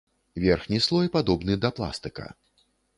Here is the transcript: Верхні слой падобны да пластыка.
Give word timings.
Верхні 0.43 0.79
слой 0.87 1.13
падобны 1.17 1.61
да 1.67 1.75
пластыка. 1.81 2.27